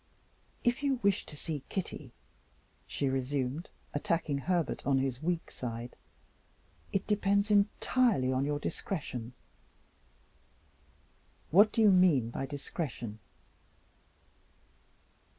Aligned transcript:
"If 0.63 0.81
you 0.81 0.95
wish 1.03 1.27
to 1.27 1.37
see 1.37 1.61
Kitty," 1.69 2.11
she 2.87 3.07
resumed, 3.07 3.69
attacking 3.93 4.39
Herbert 4.39 4.83
on 4.83 4.97
his 4.97 5.21
weak 5.21 5.51
side, 5.51 5.95
"it 6.91 7.05
depends 7.05 7.51
entirely 7.51 8.31
on 8.31 8.43
your 8.43 8.57
discretion." 8.57 9.33
"What 11.51 11.71
do 11.71 11.81
you 11.83 11.91
mean 11.91 12.31
by 12.31 12.47
discretion?" 12.47 13.19